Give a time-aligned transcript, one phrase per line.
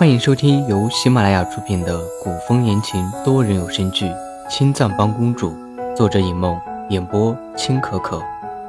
[0.00, 4.06] 欢迎收听由喜马拉雅出品的古风言情多人有声剧
[4.48, 5.50] 《青藏帮公主》，
[5.94, 8.18] 作者尹梦，演播青可可。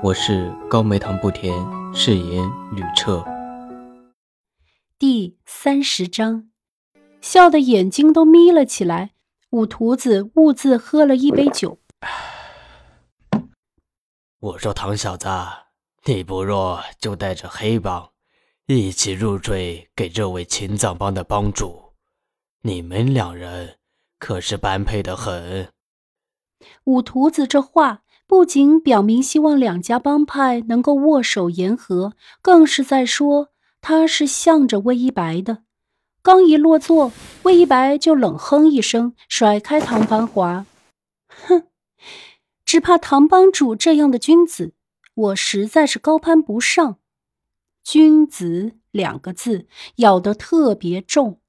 [0.04, 1.56] 我是高梅糖不甜，
[1.94, 3.24] 饰演吕彻。
[5.00, 6.50] 第三十章，
[7.22, 9.12] 笑得眼睛都眯了起来。
[9.52, 11.80] 五徒子兀自喝了一杯酒。
[14.42, 15.30] 我说唐小子，
[16.04, 18.11] 你不若就带着黑帮。
[18.68, 21.94] 一起入赘给这位青藏帮的帮主，
[22.62, 23.78] 你们两人
[24.18, 25.70] 可是般配的很。
[26.86, 33.50] 五徒子这话不仅表明希望两家帮派能够握手言和，更是在说
[33.82, 35.64] 他是向着魏一白的。
[36.22, 37.12] 刚一落座，
[37.44, 40.66] 魏一白就冷哼一声，甩开唐繁华，
[41.28, 41.64] 哼，
[42.64, 44.74] 只怕唐帮主这样的君子，
[45.16, 47.00] 我实在是高攀不上。
[47.84, 49.68] 君子两个字
[49.98, 51.40] 咬得特别重，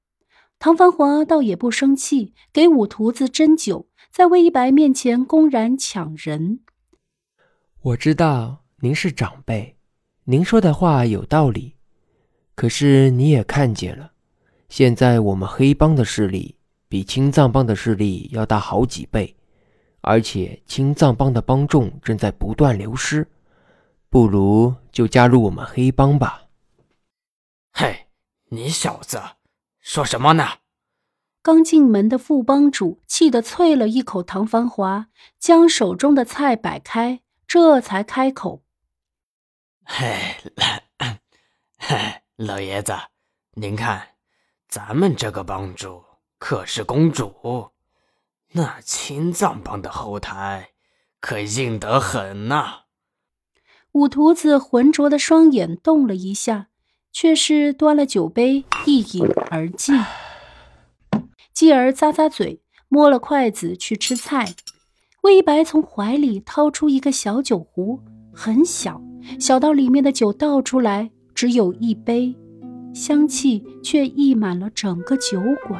[0.59, 6.61] 唐繁华倒也不生气，给五徒子斟酒，在魏一白面前公然抢人。
[7.81, 9.77] 我知道您是长辈，
[10.25, 11.75] 您说的话有道理，
[12.55, 14.13] 可是你也看见了，
[14.69, 19.35] 现在我们黑帮的势力比青藏帮的势力要大好几倍，
[20.01, 23.27] 而且青藏帮的帮众正在不断流失。
[24.13, 26.43] 不如就加入我们黑帮吧。
[27.71, 28.09] 嘿，
[28.49, 29.19] 你小子
[29.79, 30.59] 说什么呢？
[31.41, 35.07] 刚进门的副帮主气得啐了一口唐繁华，
[35.39, 38.63] 将手中的菜摆开，这才开口
[39.83, 40.35] ：“嘿，
[41.79, 42.95] 嘿，老爷子，
[43.53, 44.09] 您看，
[44.69, 46.05] 咱们这个帮主
[46.37, 47.71] 可是公主，
[48.51, 50.69] 那青藏帮的后台
[51.19, 52.81] 可硬得很呐。”
[53.93, 56.69] 五徒子浑浊的双眼动了一下，
[57.11, 59.95] 却是端了酒杯一饮而尽。
[61.53, 64.55] 继而咂咂嘴，摸了筷子去吃菜。
[65.21, 67.99] 魏一白从怀里掏出一个小酒壶，
[68.33, 68.99] 很小，
[69.39, 72.35] 小到里面的酒倒出来只有一杯，
[72.95, 75.79] 香气却溢满了整个酒馆。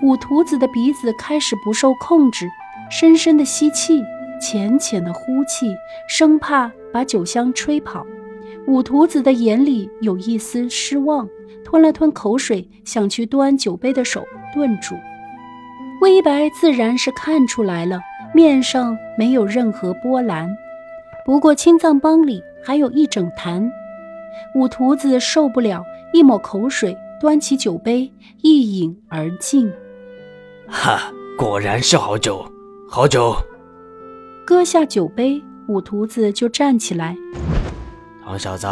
[0.00, 2.48] 五徒子的鼻子开始不受控制，
[2.88, 4.00] 深深的吸气。
[4.38, 5.74] 浅浅的呼气，
[6.06, 8.06] 生怕把酒香吹跑。
[8.66, 11.28] 五徒子的眼里有一丝失望，
[11.62, 14.24] 吞了吞口水，想去端酒杯的手
[14.54, 14.94] 顿住。
[16.00, 18.00] 魏一白自然是看出来了，
[18.34, 20.48] 面上没有任何波澜。
[21.26, 23.70] 不过青藏帮里还有一整坛，
[24.54, 25.84] 五徒子受不了，
[26.14, 29.70] 一抹口水，端起酒杯一饮而尽。
[30.66, 32.42] 哈，果然是好酒，
[32.88, 33.36] 好酒。
[34.46, 37.16] 搁下酒杯，五徒子就站起来。
[38.24, 38.66] 唐小子，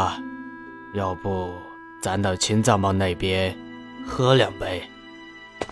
[0.94, 1.50] 要不
[2.00, 3.56] 咱到青藏帮那边
[4.06, 4.82] 喝两杯？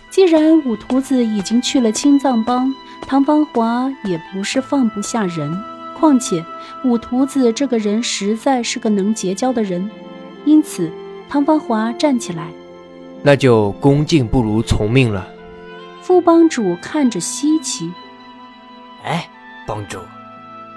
[0.09, 2.73] 既然五徒子已经去了青藏帮，
[3.07, 5.51] 唐芳华也不是放不下人。
[5.97, 6.43] 况且
[6.83, 9.89] 五徒子这个人实在是个能结交的人，
[10.43, 10.91] 因此
[11.29, 12.49] 唐芳华站起来。
[13.21, 15.25] 那就恭敬不如从命了。
[16.01, 17.91] 副帮主看着稀奇，
[19.03, 19.29] 哎。
[19.65, 19.97] 帮主，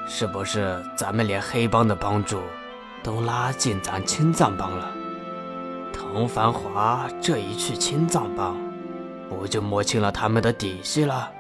[0.06, 2.38] 是不是咱们连黑帮的帮主
[3.02, 4.90] 都拉进咱青藏帮了？
[5.92, 8.56] 唐繁华这一去青藏帮，
[9.28, 11.30] 不就摸清了他们的底细了？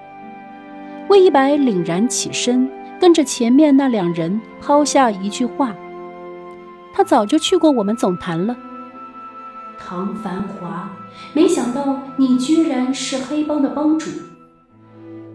[1.08, 2.68] 魏一白凛然起身，
[3.00, 5.72] 跟着前面那两人抛下一句话
[6.92, 8.56] ：“他早就去过我们总坛了。”
[9.78, 10.90] 唐繁华，
[11.32, 14.10] 没想到你居然是黑帮的帮主。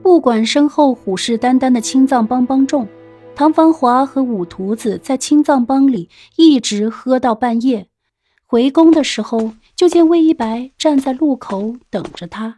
[0.03, 2.87] 不管身后虎视眈眈的青藏帮帮众，
[3.35, 7.87] 唐繁华和五徒子在青藏帮里一直喝到半夜。
[8.45, 12.57] 回宫的时候，就见魏一白站在路口等着他。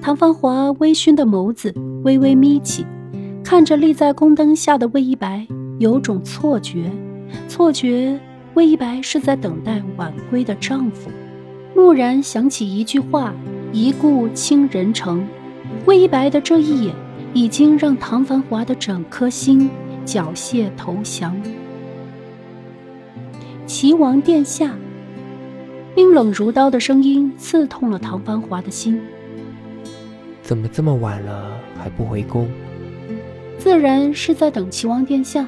[0.00, 1.74] 唐繁华微醺的眸子
[2.04, 2.84] 微微眯起，
[3.42, 5.46] 看着立在宫灯下的魏一白，
[5.78, 6.90] 有种错觉，
[7.48, 8.20] 错觉
[8.54, 11.10] 魏一白是在等待晚归的丈夫。
[11.74, 13.34] 蓦然想起一句话。
[13.74, 15.26] 一顾倾人城，
[15.86, 16.94] 魏一白的这一眼，
[17.34, 19.70] 已经让唐繁华的整颗心
[20.04, 21.34] 缴械投降。
[23.66, 24.74] 齐王殿下，
[25.94, 29.00] 冰冷如刀的声音刺痛了唐繁华的心。
[30.42, 32.48] 怎么这么晚了还不回宫？
[33.58, 35.46] 自然是在等齐王殿下。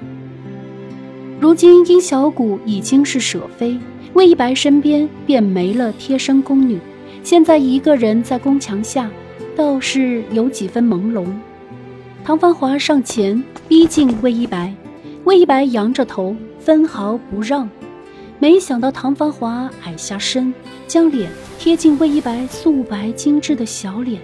[1.41, 3.79] 如今殷小谷已经是舍妃，
[4.15, 6.79] 魏一白身边便没了贴身宫女。
[7.23, 9.11] 现在一个人在宫墙下，
[9.57, 11.27] 倒是有几分朦胧。
[12.25, 14.73] 唐繁华上前逼近魏一白，
[15.25, 17.69] 魏一白扬着头，分毫不让。
[18.39, 20.53] 没想到唐繁华矮下身，
[20.87, 24.23] 将脸贴近魏一白素白精致的小脸，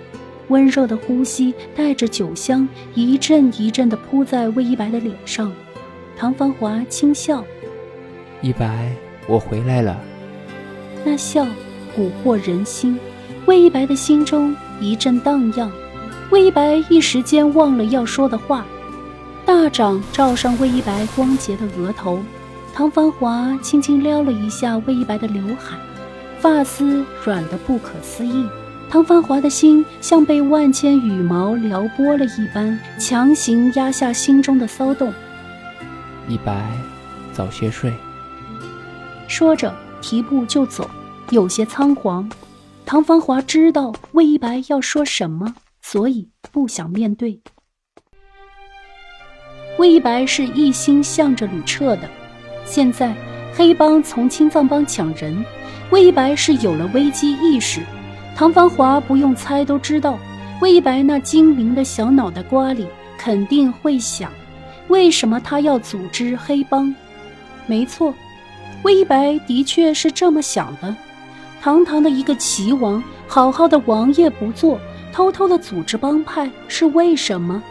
[0.48, 5.52] 温热的呼吸带着酒香，一阵一阵地扑在魏一白的脸上。
[6.16, 7.44] 唐繁华轻笑
[8.40, 8.90] ：“一白，
[9.28, 10.00] 我回来了。”
[11.04, 11.46] 那笑
[11.94, 12.98] 蛊惑人心，
[13.44, 15.70] 魏一白的心中一阵荡漾。
[16.30, 18.64] 魏一白一时间忘了要说的话，
[19.44, 22.22] 大掌照上魏一白光洁的额头。
[22.72, 25.76] 唐繁华轻轻撩了一下魏一白的刘海，
[26.38, 28.46] 发丝软得不可思议。
[28.88, 35.12] 唐繁华的心像被万千羽毛撩拨了一般，强行压下心中的骚动。
[36.28, 36.70] 一白，
[37.32, 37.92] 早些睡。
[39.26, 40.88] 说着，提步就走，
[41.30, 42.30] 有些仓皇。
[42.86, 45.56] 唐繁华知道魏一白要说什么。
[45.90, 47.40] 所以不想面对。
[49.76, 52.08] 魏一白是一心向着吕彻的，
[52.64, 53.12] 现在
[53.52, 55.44] 黑帮从青藏帮抢人，
[55.90, 57.80] 魏一白是有了危机意识。
[58.36, 60.16] 唐繁华不用猜都知道，
[60.60, 62.86] 魏一白那精明的小脑袋瓜里
[63.18, 64.30] 肯定会想：
[64.86, 66.94] 为什么他要组织黑帮？
[67.66, 68.14] 没错，
[68.84, 70.94] 魏一白的确是这么想的。
[71.60, 73.02] 堂堂的一个齐王，
[73.32, 74.76] 好好的王爷不做。
[75.12, 77.62] 偷偷的组织帮派是为什么？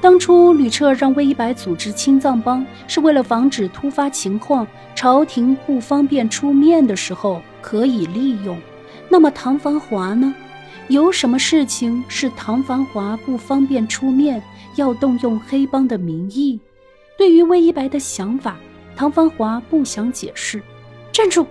[0.00, 4.64] 当初吕彻让魏一白组织青藏帮，是为了防止突发情况，
[4.94, 8.56] 朝廷不方便出面的时候可以利用。
[9.08, 10.32] 那么唐繁华呢？
[10.86, 14.40] 有什么事情是唐繁华不方便出面，
[14.76, 16.58] 要动用黑帮的名义？
[17.18, 18.56] 对于魏一白的想法，
[18.94, 20.62] 唐繁华不想解释。
[21.12, 21.46] 站住！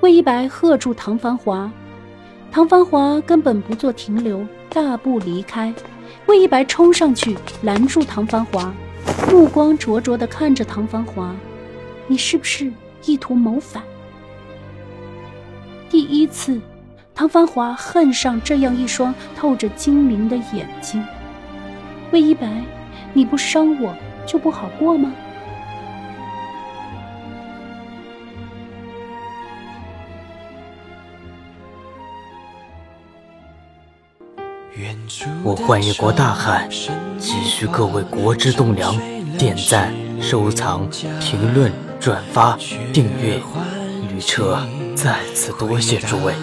[0.00, 1.70] 魏一白喝住唐繁华。
[2.54, 4.46] 唐繁华根本不做停留。
[4.68, 5.74] 大步离开，
[6.26, 8.72] 魏一白冲上去拦住唐繁华，
[9.28, 11.34] 目光灼灼地看着唐繁华
[12.06, 12.72] ：“你是不是
[13.06, 13.82] 意图谋反？”
[15.90, 16.60] 第一次，
[17.12, 21.04] 唐繁华恨上这样一双透着精明的眼睛。
[22.12, 22.62] 魏一白，
[23.12, 23.92] 你不伤我
[24.24, 25.12] 就不好过吗？
[35.44, 36.68] 我幻一国大汉，
[37.18, 38.96] 急需各位国之栋梁
[39.38, 40.88] 点赞、收藏、
[41.20, 42.58] 评论、转发、
[42.92, 43.40] 订阅。
[44.10, 44.58] 吕彻，
[44.96, 46.34] 再次多谢诸位。